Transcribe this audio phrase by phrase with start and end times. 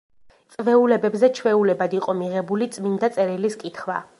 [0.53, 4.03] წვეულებებზე ჩვეულებად იყო მიღებული წმიდა წერილის კითხვა.